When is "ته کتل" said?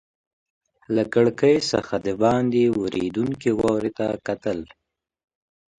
3.97-4.59